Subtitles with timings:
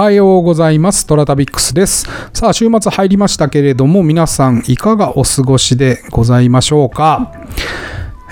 [0.00, 1.04] はようございます。
[1.04, 2.06] トラタビックスです。
[2.32, 7.30] さあ、週末入りましたけれども、皆さんいかがお過ごしでございましょうか？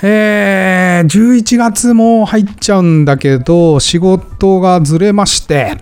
[0.02, 5.76] えー、11月も入っちゃうんだけど、仕事がずれまして、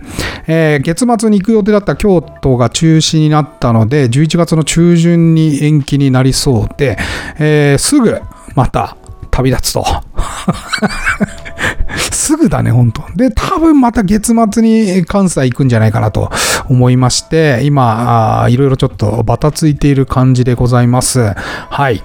[0.45, 6.97] えー月末に行く予定だった京都が中止になったので、11月の中旬に延期になりそうで、
[7.39, 8.19] えーすぐ
[8.55, 8.97] また
[9.31, 9.85] 旅立つと。
[12.17, 16.31] すぐだね、本当で、多分また月末に関西行くんじゃないかなと
[16.67, 21.33] 思いまして、今、いろいろちょっとバタついている感じでございます。
[21.69, 22.03] はい。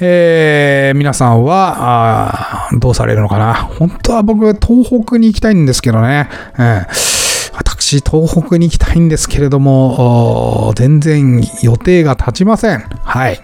[0.00, 3.54] えー皆さんはどうされるのかな？
[3.54, 6.28] 本当は僕、東北に行きたいんですけどね。
[6.58, 7.18] えー
[7.56, 12.80] 私、東北に行きたいんですけれども、全然予定が立ちません。
[13.02, 13.40] はい。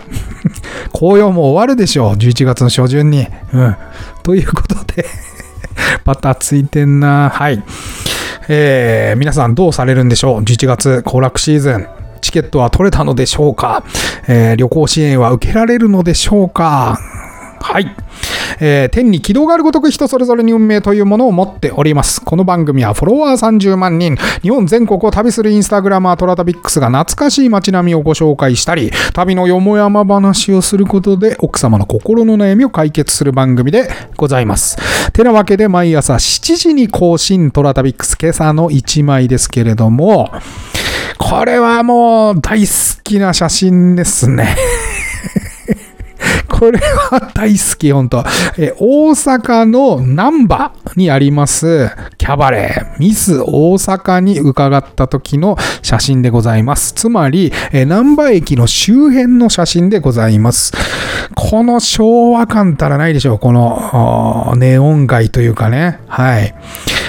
[0.93, 2.15] 紅葉も終わるでしょう。
[2.15, 3.27] 11月の初旬に。
[3.53, 3.77] うん。
[4.23, 5.07] ということで、
[6.05, 7.31] バタついてんな。
[7.31, 7.63] はい。
[8.49, 11.87] えー皆さんどうされるんでしょう ?11 月行楽シーズン。
[12.21, 13.85] チケットは取れたのでしょうか、
[14.29, 16.99] えー旅行支援は受けられるのでしょうか？
[17.75, 17.91] はい。
[18.61, 22.21] えー天に軌道があるごとく人それぞれに運命というものを持っております。
[22.21, 34.79] この番組はフォロワー30万人、日本全国を旅するインスタグラマートラタビックスが懐かしい街並みをご紹介したり、旅のよもやま話をすることで奥様の心の悩みを解決する番組でございます。
[35.11, 40.31] てなわけで毎朝7時に更新トラタビックス今朝の1枚ですけれども、
[41.19, 44.57] これはもう大好きな写真ですね。
[46.65, 48.25] これは大好き、本当
[48.57, 56.95] え大阪の難波にありますキャバレー、ミス大阪に伺った時の写真でございます。
[56.95, 60.73] つまり、え難波駅の周辺の写真でございます。
[61.35, 66.01] この昭和感たらないでしょう、このネオン街というかね。
[66.07, 66.55] はい。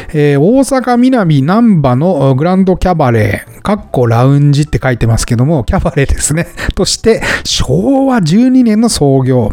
[0.09, 6.49] えー大阪南難波のグランドキャバレー、かっこラウンジって書いてますけども、キャバレーですね。
[6.75, 9.51] として、昭和12年の創業。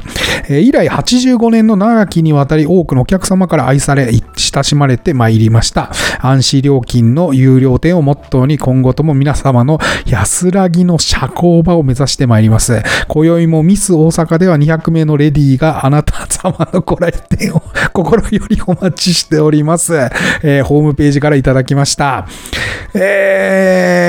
[0.49, 5.91] えー以来85年の長きにわたり多くのお客様から愛され、親しまれてまいりました。
[6.21, 12.83] 暗視料金の有料店をモットーに今後とも皆様の安らぎの社交場を目指してまいります。
[13.09, 17.63] 今宵もミス大阪では200名のレディーがあなた様のご来店を
[17.95, 19.95] 心よりお待ちしております。
[20.43, 22.27] えーホームページからいただきました。
[22.95, 24.02] えー、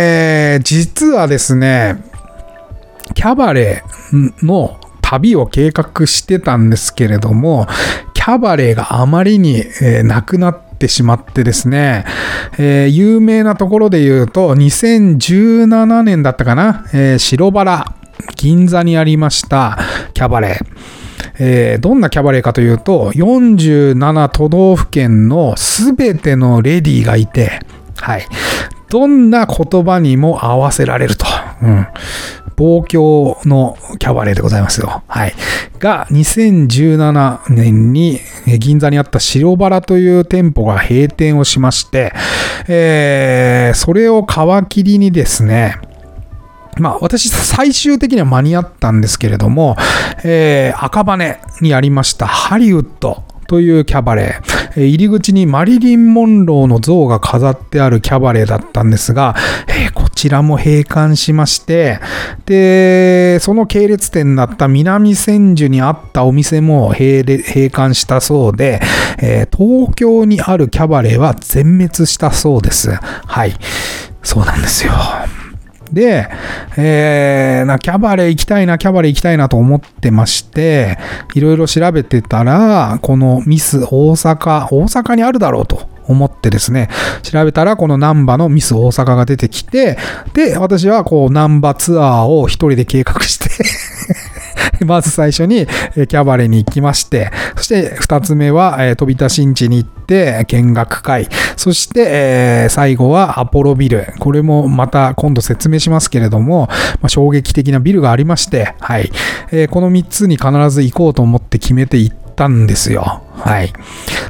[0.63, 2.03] 実はですね、
[3.13, 7.67] キャバレーの旅を計画してたんですけれども、
[8.13, 12.05] キャバレーがあまりに、えーなくなってしまってですね、
[12.57, 17.95] えー有名なところで言うと、2017年だったかな、えー白バラ、
[18.35, 19.77] 銀座にありました
[20.13, 20.65] キャバレー。
[21.39, 27.59] えーどんなキャバレーかというと、47都道府県のすべてのレディーがいて、
[27.97, 28.27] はい。
[28.93, 31.25] どんな言葉にも合わせられると。
[31.63, 31.87] うん。
[32.57, 35.01] 望郷のキャバレーでございますよ。
[35.07, 35.33] はい。
[35.79, 38.19] が、2017年に
[38.59, 42.13] 銀座にあった白バラという店舗が閉店をしまして、
[42.67, 45.79] えーそれを皮切りにですね、
[46.77, 49.75] まあ私最終的には間に合ったんですけれども、
[50.23, 59.35] えー赤羽にありましたハリウッドというキャバレ、ー入り口にマリリン・モンローの像が飾ってあるキャバレーだったんですが、
[59.67, 61.99] えこちらも閉館しまして、
[62.45, 68.81] で、その系列店だった南千住にあったお店も閉閉館したそうで、
[69.21, 72.91] え東京にあるキャバレーは全滅したそうです。
[72.93, 73.53] はい。
[74.23, 74.93] そうなんですよ。
[75.93, 76.27] で、
[76.75, 80.97] えーな、キャバレー行きたいな、キャバレー行きたいなと思ってまして、
[81.35, 86.89] いろいろ調べてたら、このミス大阪、大阪にあるだろうと思ってですね、
[87.21, 89.97] 調べたらこのナンバのミス大阪が出てきて、
[90.33, 93.49] で、私はこうナンバツアーを一人で計画して、
[94.85, 104.13] まず最初にえキャバレーに行きまして、そして二つ目は、えー飛田新地に行って見学会、そして、え最後はアポロビル。
[104.19, 106.69] これもまた今度説明しますけれども、
[107.01, 109.11] ま、衝撃的なビルがありまして、はい。
[109.51, 113.23] えこの三つに必ず行こうと思って決めて行ったんですよ。
[113.33, 113.73] はい。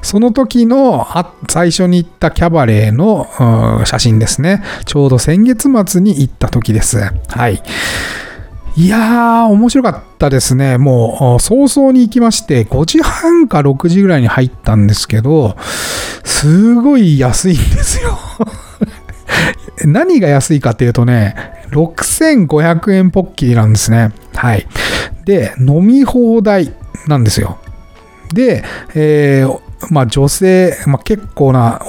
[0.01, 1.07] その時の
[1.49, 3.27] 最初に行ったキャバレーの
[3.79, 4.63] うん写真ですね。
[4.85, 7.11] ちょうど先月末に行った時です。
[7.29, 7.61] はい。
[8.75, 10.79] いやー、面白かったですね。
[10.79, 15.55] もう、早々に行きまして、5時半か6時ぐらいに入ったんですけど、
[16.23, 18.17] すごい安いんですよ。
[19.85, 21.35] 何が安いかっていうとね、
[21.71, 24.11] 6500円ポッキリなんですね。
[24.33, 24.65] はい。
[25.25, 26.73] で、飲み放題
[27.07, 27.59] なんですよ。
[28.33, 28.63] で、
[28.95, 31.81] えーまあ、女性、まあ、結構な、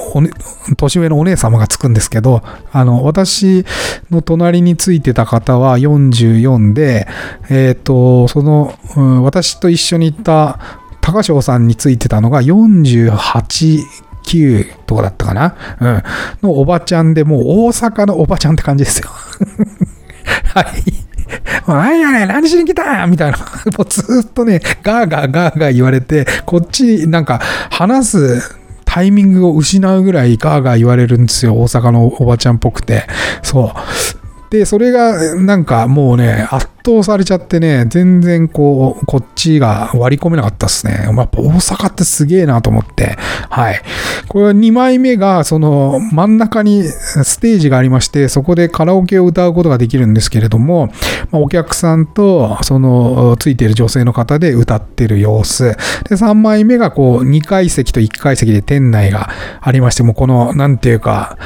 [0.77, 3.65] 年上のお姉様がつくんですけど、あの、私
[4.09, 7.07] の隣についてた方は44で、
[7.49, 10.59] えっ、ー、と、その、うん、私と一緒に行った
[11.01, 13.83] 高翔さんについてたのが48、
[14.25, 15.55] 9とかだったかな？
[15.79, 16.03] うん。
[16.41, 19.09] のおばちゃんで、もう大阪のおばちゃんって感じですよ。
[20.53, 21.04] はい。
[21.67, 23.37] 何やね、何しに来たみたいな。
[23.77, 27.39] もうずっとね、ガーガーガーガー言われて、こっちなんか
[27.69, 28.55] 話す
[28.85, 31.55] タイミングを失うぐらいガーガー言われるんですよ。
[31.55, 33.07] 大阪のおばちゃんっぽくて。
[33.41, 34.24] そう。
[34.49, 41.01] で、それがなんかもうね、圧倒されちゃってね、全然こう、こっちが割り込めなかったっすね。
[41.03, 43.17] やっぱ大阪ってすげえなと思って。
[43.49, 43.81] はい。
[44.27, 50.89] これは2枚目が、その真ん中にステージがありまして、そこでカラオケを歌うことができるんですけれども、
[51.31, 55.63] お客さんと、その、ついている女性の方で歌ってる様子。
[55.63, 55.75] で、
[56.15, 61.37] 3枚目がこう、2階席と1階席で店内がありまして、もうこの、なんていうか、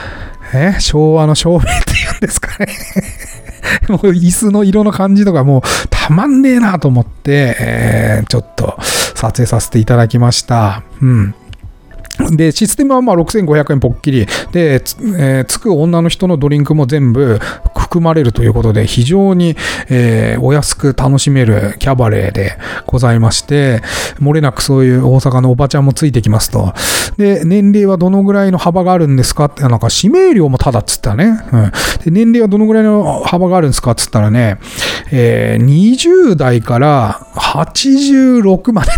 [0.51, 0.75] え？
[0.79, 1.59] 昭和の照明
[2.19, 2.67] ですかね
[3.87, 8.77] もう椅子の色の感じとかもうたまんねえなと思って、え、ちょっと
[9.15, 10.83] 撮影させていただきました。
[11.01, 11.35] うん。
[12.31, 14.27] で、システムはまあ6500円ぽっきり。
[14.51, 17.39] で、つ,、えー、つく女の人のドリンクも全部
[17.77, 19.55] 含まれるということで、非常に、
[19.89, 23.81] えー、お安く楽しめるキャバレーでございまして、
[24.21, 26.73] 漏れなくそういう大阪のおばちゃんもついてきますと。
[27.17, 29.45] で、年齢はどのぐらいの幅があるんですか？
[29.45, 31.39] って、なんか指名料もただっつったね。
[31.51, 31.71] うん。
[32.05, 34.57] で、年齢はどのぐらいの幅があるんですかっつったらね、
[35.11, 38.91] えー、20代から86まで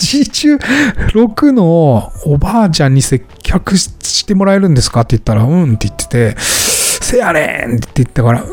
[0.00, 8.44] 86のおばあちゃんに接客してもらえるんですかって言ったら、うんって言ってて、せやねんって言ったから、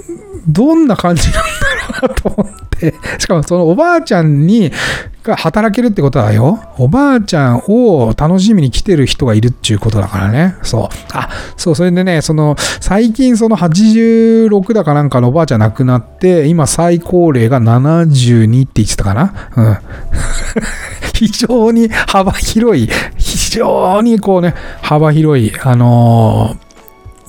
[0.48, 2.67] どんな感じなんだろうなと思って、
[3.18, 4.72] しかもそのおばあちゃんに
[5.24, 6.60] が働けるってことだよ。
[6.78, 10.56] おばあちゃんを楽しみに来てる人がいるっていうことだからね。
[10.64, 10.96] そう。
[11.14, 19.34] あ、そう、それでね、その、最近その86だかなんかのおばあちゃん亡くなって、今最高齢が72って言ってたかな。
[19.56, 19.78] うん。
[21.14, 26.68] 非常に幅広い、非常にこうね、幅広い、あのー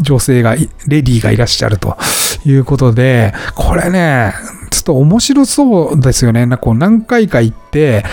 [0.00, 1.96] 女性が、レディーがいらっしゃると
[2.44, 4.34] いうことで、これね、
[4.70, 6.46] ちょっと面白そうですよね。
[6.46, 8.04] なんかこう何回か行って、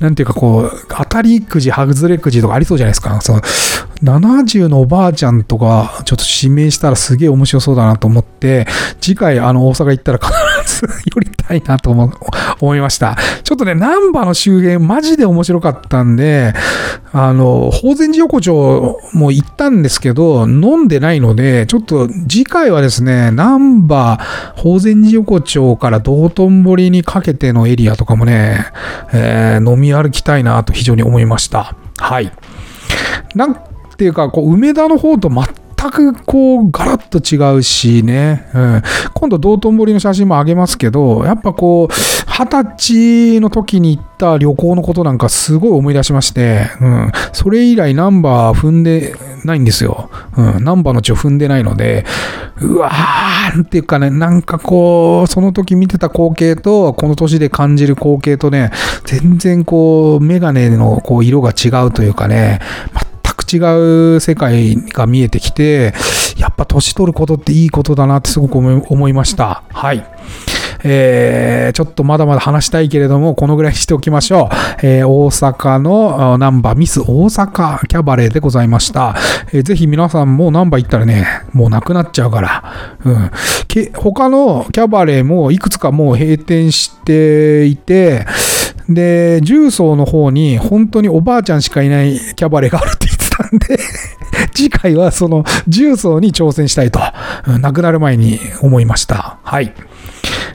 [0.00, 3.20] なんていうかこう、当たりくじ、外れくじとかありそうじゃないですか。
[3.20, 3.40] その
[4.02, 8.66] 70のおばあちゃんとか、ちょっと指名したらすげえ面白そうだなと思って、
[9.00, 12.12] 次回あの大阪行ったら必ず寄たいなと思
[12.60, 13.16] 思いました。
[13.42, 16.54] ちょっとね、難波の周辺マジで面白かったんで、
[17.12, 24.18] あの、法善寺横丁も行ったんですけど、飲んでないので、ちょっと次回はですね、難波、
[24.56, 28.66] 法善寺横丁から道頓堀にかけてのエリアとかもね、
[29.12, 31.74] えー、飲み歩きたいなと非常に思いました。
[31.98, 32.32] はい。
[33.34, 33.56] なん
[33.96, 35.44] ていうか、こう、梅田の方と全
[35.90, 38.82] くこう、ガラッと違うしね、うん、
[39.14, 41.94] 今度道頓堀の写真もあげますけど、やっぱこう、
[42.26, 50.10] 二十歳の時に行った旅行のことなんかすごい思い出しまして、うん、それ以来ナンバー踏んでないんですよ。
[50.36, 52.04] うん、ナンバーの血を踏んでないので、
[52.60, 58.70] うわーっていうかね、なんかこう、その時見てた光景と、この年で感じる光景とね、
[59.04, 62.60] 全然こう、メガネのこう色が違うというかね、
[63.40, 65.94] 違う世界が見えてきて、
[66.36, 69.62] やっぱ年取ることっていいことだなってすごく思いました。
[69.70, 70.04] はい。
[70.84, 74.86] えー、ちょっとまだまだ話したいけれども、このぐらいにしておきましょう。
[74.86, 79.14] えー、大阪のナンバーミス大阪キャバレーでございました。
[79.52, 82.64] えー、ぜひ皆さんもナンバー行ったらね、もうなくなっちゃうから。
[83.04, 83.30] うん。
[83.68, 88.26] け他のキャバレーもいくつかもう閉店していて、
[88.88, 93.78] で、重曹の方に本当におばあちゃんしかいないキャバレーがあるって言ってんで
[94.54, 97.00] 次回はその重曹に挑戦したいと、
[97.60, 99.38] 亡くなる前に思いました。
[99.42, 99.74] はい。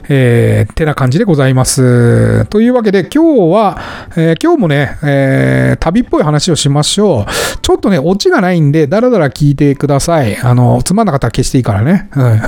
[0.08, 2.46] えー、てな感じでございます。
[2.46, 3.78] というわけで今日は、
[4.16, 7.58] えー、今日もね、えー、旅っぽい話をしましょう。
[7.60, 10.36] ちょっとね、オチがないんで、だらだら聞いてください。
[10.38, 12.08] あの、つまんなかったら消していいからね。
[12.16, 12.40] うん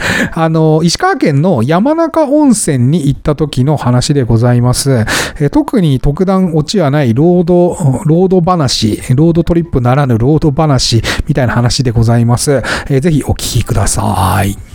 [0.32, 5.04] あの、石川県の山中温泉に行った時の話でございます。
[5.40, 12.62] え特に特段オチはない road、road 話、 road trip ならぬ road 話みたいな話でございます。
[12.88, 14.69] えぜひお聞きください。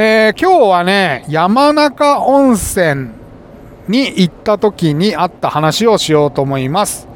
[0.00, 3.10] えー、今日はね、山中温泉
[3.88, 7.08] に行った時にあった話をしようと思います。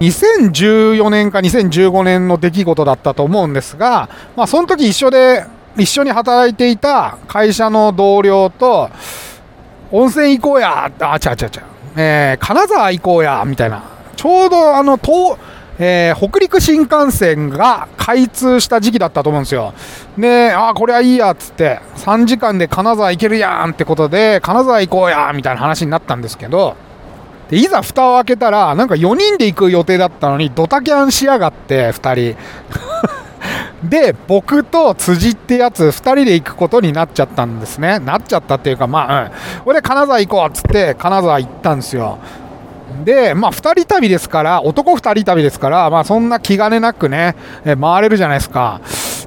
[0.00, 5.44] 2014年か2015年の出来事だったと思うんですが、まあ、その時一緒で
[5.78, 8.90] 一緒に働いていた会社の同僚と、
[9.92, 11.62] 温泉行こうやあ、ちゃちゃちゃ、
[11.96, 13.84] えー、金沢行こうやみたいな。
[14.16, 15.36] ちょうどあの、東、
[15.82, 19.72] えー、北陸新幹線が開通した時期だったと思うんですよ。
[20.18, 26.76] で、あ、これはいいやっつって、3時間で金沢行けるやんってことで、金沢行こうやみたいな話になったんですけど、
[27.48, 32.36] でいざ蓋を開けたら、なんか4人で行く予定だったのに、ドタキャンしやがって、2人。
[33.88, 37.98] で、僕と辻ってやつ、2人で行くことになっちゃったんですね。
[38.00, 39.30] なっちゃったっていうか、まあ、うん。
[39.64, 42.18] 俺、金沢行こうっつって、金沢行ったんですよ。
[43.04, 48.80] で、まあ、2人旅ですから、男2人旅ですから、まあ、そんな気兼ねなくね、え回れるじゃないですか。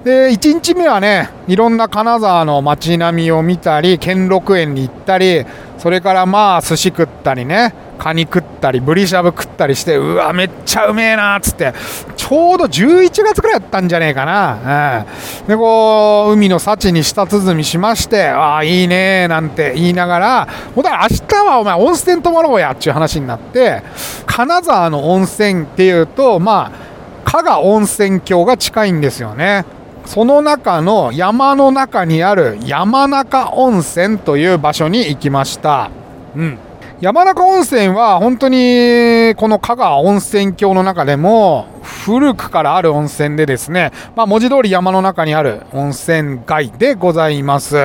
[0.03, 5.46] で、1日目はね、いろんな金沢の街並みを見たり、兼六園に行ったり、
[5.77, 11.74] それからまあ、寿司食ったりね、カニ食ったり、ブリしゃぶ食ったりして、うわ、めっちゃうめえなっつって、
[12.16, 15.04] ちょうど11月くらいやったんじゃねえかな。
[15.42, 23.84] うん、で、こう、海の幸に舌鼓しまして、ああ、いいねなんて言いながら、もうだら明日はお前温泉泊まろうやっていう話になって、
[24.26, 29.66] 金沢の温泉っていうと、まあ、加賀温泉郷が近いんですよね。
[30.06, 35.90] その中の山の中にある山中温泉という場所に行きました。
[36.36, 36.58] うん。
[37.04, 41.68] 山中温泉は本当にこの香川温泉郷の中でも
[42.06, 47.76] 古くからある温泉でですね、まあ、文字通り山の中にある温泉街でございます。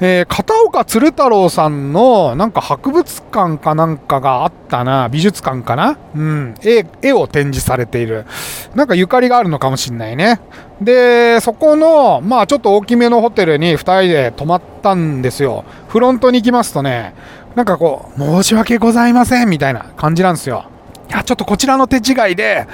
[0.00, 5.96] えー、片岡鶴太郎さんのなんか博物館かなんかがあったな、美術館かな？
[6.14, 8.26] うん、絵、絵を展示されている。
[8.74, 10.40] なんかゆかりがあるのかもしんないね。
[10.82, 15.64] で、そこの、まあちょっと大きめのホテルに2人で泊まったんですよ。
[15.94, 17.14] フロントに行きますとね、
[17.54, 20.64] なんかこう、申し訳ございませんみたいな感じなんですよ。
[21.08, 22.66] いや、ちょっとこちらの手違いで、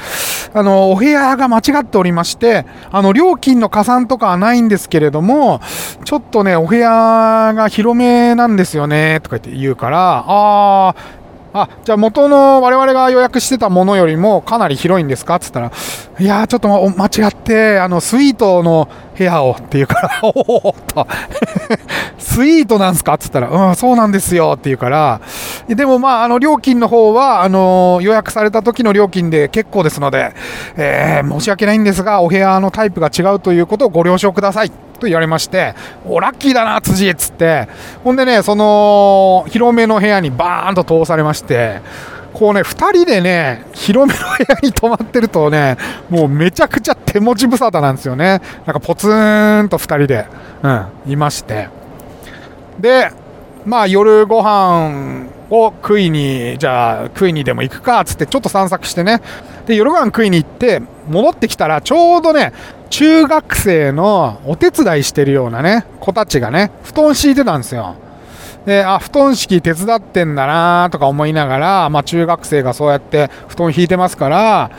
[0.55, 5.61] あの、お部屋が間違っておりまして、あの、料金の加算とかはないんですけれども、
[6.07, 11.20] ちょっとね、お部屋が広めなんですよね、とか言って言うから、あー、
[11.53, 15.37] あ、じゃあ元の我々が予約してたものよりもかなり広いんですか？
[15.37, 15.73] っつったら、
[16.21, 18.89] いやちょっと間違って、あの、スイートの
[19.19, 21.07] 部屋をって言うから、 おおっと、
[22.19, 23.15] スイートなんすか？
[23.15, 25.21] っつったら、うん、そうなんですよって言うから、
[25.69, 30.33] でもまあ、あの、料金の方は、あの、予約された時の料金で結構ですので、
[30.77, 34.71] えー、申し訳ないんですが、お部屋のタイプが違うということをご了承ください。
[35.01, 35.75] と言われまして、
[36.07, 37.69] お、ラッキーだな、辻っつって、
[38.05, 41.81] ほんでね、その、広めの部屋にバーンと通されまして、
[42.33, 45.77] こうね、2人でね、広めの部屋に泊まってるとね、
[46.09, 48.41] もうめちゃくちゃ手持ち無沙汰なんですよね。
[48.67, 50.27] なんかポツンと2人で、
[50.63, 51.69] うん、いまして。
[52.79, 53.11] で、
[53.67, 59.21] まあ夜ご飯を食いに、じゃあ食いにでも行くか、つってちょっと散策してね。
[59.67, 62.53] で、夜ご飯食いに行って、戻ってきたらちょうどね、
[62.91, 67.95] 中学生のお手伝いしてるようなね、子たちがね、布団敷いてたんですよ。
[68.67, 74.71] で、あ、布団敷き手伝ってんだなとか思いながら、まあ中学生がそうやって布団引いてますから、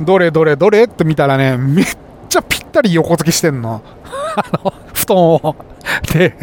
[0.00, 1.86] どれどれどれって見たらね、めっ
[2.28, 3.80] ちゃぴったり横付けしてんの。
[4.36, 5.56] あの、布団を。
[6.12, 6.36] で、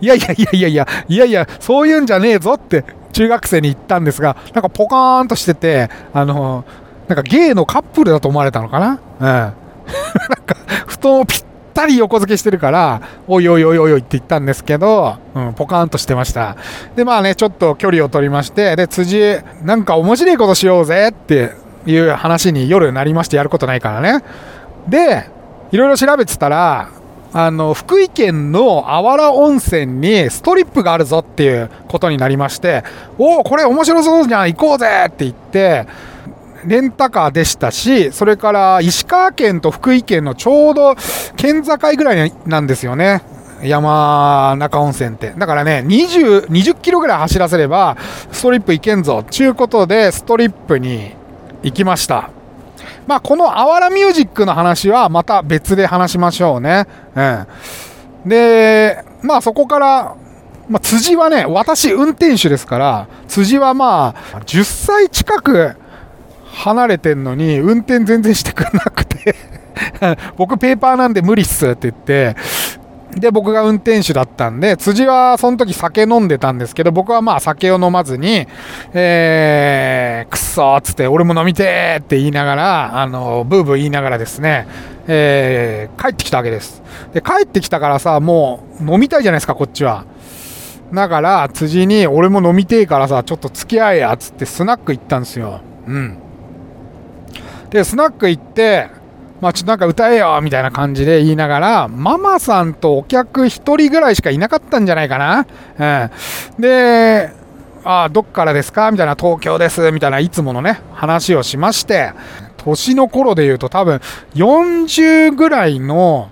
[0.00, 6.64] いやいやいやいやいや、いやいや、そういうんじゃねえぞって中学生に言ったんですが、なんかポカーンとしてて、あの、
[7.06, 8.98] なんかゲイのカップルだと思われたのかな？
[9.20, 9.52] うん。
[10.86, 11.44] 布団をぴっ
[11.74, 16.56] たり横付けしてるから、おいおいおいおいおいって言ったんですけど、うん、ポカーンとしてました。
[16.96, 21.52] で、まあね、ちょっと距離を取りまして、で、辻、なんか面白いことしようぜって
[21.86, 24.24] いう話に夜なりましてやることないからね。
[24.88, 25.28] で、
[25.70, 26.88] いろいろ調べてたら、
[27.32, 32.84] あの、福井県のあわら温泉にストリップがあるぞっていうことになりまして、
[33.18, 35.86] おお、これ面白そうじゃん、行こうぜって言って、
[36.64, 40.94] レンタカーでしたし、それから石川県と福井県のちょうど
[41.36, 43.22] 県境ぐらいなんですよね。
[43.62, 45.34] 山中温泉って。
[45.36, 47.96] だからね、20、20キロぐらい走らせれば、
[48.30, 49.24] ストリップ行けんぞ。
[49.28, 51.14] ちゅうことで、ストリップに
[51.62, 52.30] 行きました。
[53.06, 56.86] まあ、このあわらミュージックの話はまた別で話しましょうね。
[57.16, 57.46] うん。
[58.28, 60.14] で、まあそこから、
[60.68, 65.74] まあ、辻はね、私運転手ですから、辻はまあ、10歳近く
[66.58, 69.34] 離れてんのに、運転全然してくれなくて
[70.36, 72.36] 僕ペーパーなんで無理っすって言って、
[73.14, 78.46] で、僕が運転手だったんで、辻はその時酒飲んでたんですけど、僕はまあ酒を飲まずに、
[78.92, 84.66] えー、くっそーっつって、俺も飲みてーって言いながら、あの、ブーブー言いながらですね、
[85.06, 86.82] えー、帰ってきたわけです。
[87.14, 90.04] で、帰ってきたからさ、もう飲みたいじゃないですか、こっちは。
[90.92, 95.60] だから、辻に、俺も飲みてえからさ、ちょっと付き合えや、つってスナック行ったんですよ。
[95.86, 96.18] うん。
[97.70, 98.88] で、スナック行って、
[99.40, 105.46] まあちょっとなんか歌えよみたいな感じで言いながら、ママさんとお客1人ぐらいしかいなかったんじゃないかな。
[106.56, 106.60] うん。
[106.60, 107.30] で、
[107.84, 109.92] ああ、どっからですかみたいな、東京です。
[109.92, 112.12] みたいな、いつものね、話をしまして、
[112.56, 114.00] 年の頃で言うと多分、
[114.34, 116.30] 40ぐらいの、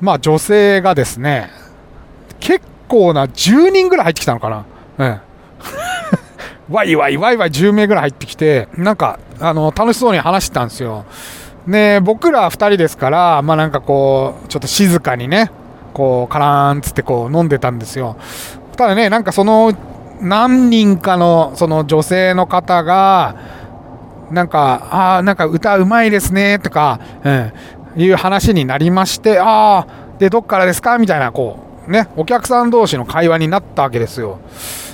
[0.00, 1.50] まあ女性がですね、
[2.38, 4.64] 結構な10人ぐらい入ってきたのかな。
[4.98, 5.20] うん。
[6.70, 11.04] ワイワイワイワイ10名ぐらい入ってきて、なんか、あの、楽しそうに話してたんですよ。
[11.66, 15.50] ね僕ら2人ですから、まあなんかこう、ちょっと静かにね、
[15.92, 18.16] こう、カラーンっつってこう飲んでたんですよ。
[18.76, 19.72] ただね、なんかその、
[20.20, 23.34] 何人かのその女性の方が、
[24.30, 27.52] なんか、ああ、なんか歌うまいですね、とか、うん、
[27.96, 29.86] いう話になりまして、ああ、
[30.18, 30.98] で、どっからですか？
[30.98, 31.58] みたいな、こ
[31.88, 34.38] う、ね、お客さん同士の会話になったわけですよ。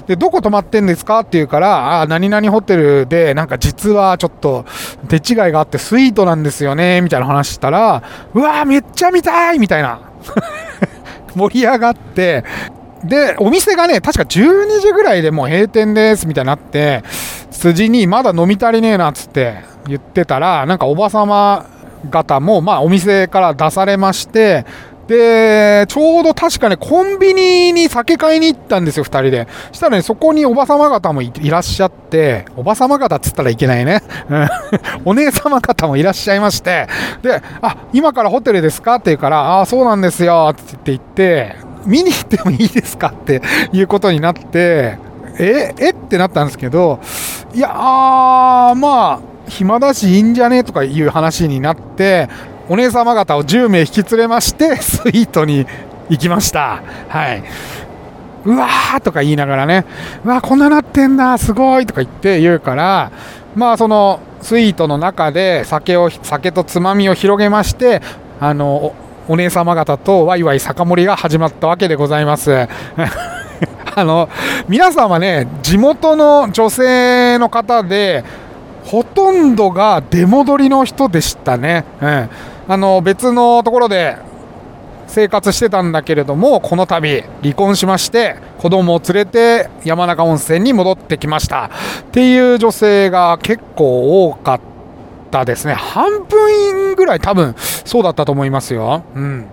[0.07, 4.65] で、どこ泊まってんですかって言うから、ああ、何々ホテルで、なんか実はちょっと
[5.09, 8.03] 手違いがあってスイートなんですよね、みたいな話したら、
[8.35, 10.01] うわーめっちゃ見たいみたいな。
[11.35, 12.45] 盛り上がって、
[13.05, 17.03] で、お店がね、確か12時ぐらいでもう閉店ですみたいになって、
[17.51, 21.67] 筋にまだ飲み足りねえなっつって言ってたら、なんかおばさま
[22.11, 24.65] 方も、まあお店から出されまして、
[25.09, 29.47] で、ちょうど確かね、コンビニに酒買いに行ったんですよ、二人で。
[29.71, 34.03] したらね、そこにおばさま方もいらっしゃって、おばさま方っつったらいけないね。
[35.05, 36.89] お姉様方もいらっしゃいまして、
[37.23, 38.97] で、あ、今からホテルですか？
[38.97, 43.15] って言うから、あ、そうなんですよ、って言って、見に行ってもいいですか？
[43.17, 44.99] っていうことになって、
[45.39, 45.91] え、え？
[45.91, 46.99] ってなったんですけど、
[47.55, 50.65] いや、あー、まあ、暇だしいいんじゃね？
[50.65, 52.29] とかいう話になって、
[52.69, 55.67] お姉様方を10名引き連れまして、 スイートに
[56.09, 56.83] 行きました。
[57.09, 57.43] はい。
[58.45, 59.85] うわーとか言いながらね、
[60.25, 63.11] うわーこんななってんだ、すごいとか言って言うから、
[63.55, 68.03] まあそのスイートの中で酒を、酒とつまみを広げまして、
[68.41, 68.95] あの、お
[69.29, 72.69] お姉様方とワイワイ酒盛りが始まったわけでございます。
[73.97, 74.29] あの、
[74.69, 78.23] 皆さんはね、地元の女性の方で、
[78.85, 81.85] ほとんどが出戻りの人でしたね。
[82.01, 82.31] うん。
[82.69, 84.17] あの、別のところで
[85.07, 91.67] 生活してたんだけれども、この度離婚しまして、子供を連れて山中温泉に戻ってきました。
[91.67, 94.61] っていう女性が結構多かっ
[95.31, 95.75] たですね。
[95.75, 99.05] 半分ぐらい多分そうだったと思いますよ。
[99.15, 99.47] うん。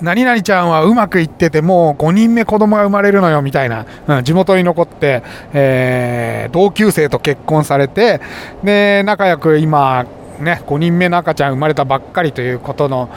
[0.00, 8.20] 何々ちゃんはうまくいっててもう5人目子供が生まれるのよみたいな、うん、地元に残って、えー同級生と結婚されて
[8.62, 10.04] で仲良く今
[10.40, 13.10] ね5人目の赤ちゃん生まれたばっかりということの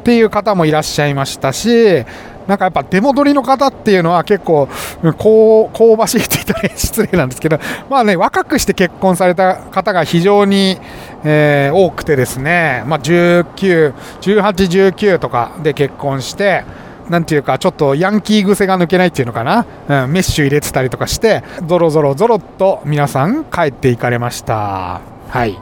[0.00, 2.04] っていう方もいらっしゃいましたし
[2.46, 4.66] なんかやっぱ出戻りの方っていうのは結構
[5.02, 7.58] 香ばしいって言ったら失礼なんですけど
[7.90, 10.78] まあね若くして結婚された方が非常に、
[11.24, 16.64] えー多くてですね、まあ、19、18、19とかで結婚して、
[17.08, 25.00] なんていうか、ちょっとヤンキー癖が抜けないっていうのかな、うん、メッシュ入れてたりとかして、ぞろぞろぞろっと皆さん帰っていかれました。
[25.28, 25.58] はい。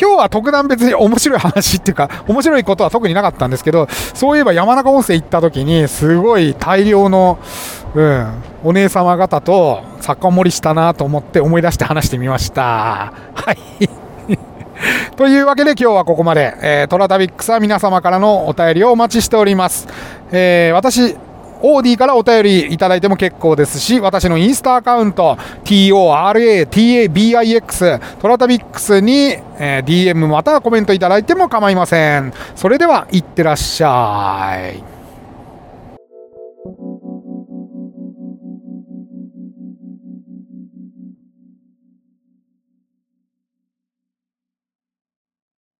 [0.00, 7.38] 今日は特段別に面白い話っていうか、 面白いことは特になかったんですけど、そういえば山中温泉行った時に、すごい大量の、
[7.94, 12.62] うん、お姉様方と酒盛りしたなと思って思い出して話してみました。
[13.34, 13.88] はい。
[15.16, 19.86] というわけで今日はここまで、えートラタビックスは皆様からのお便りをお待ちしております。
[20.32, 21.16] えー私、
[21.66, 32.34] オーディからお便りいただいても結構ですし、私のインスタアカウント、TORATABIX、トラタビックスに、えー DM またはコメントいただいても構いません。
[32.54, 34.93] それでは、いってらっしゃい。